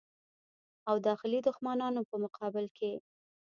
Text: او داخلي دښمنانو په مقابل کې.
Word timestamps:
او 0.89 0.95
داخلي 1.07 1.39
دښمنانو 1.47 2.01
په 2.09 2.15
مقابل 2.23 2.65
کې. 2.77 2.91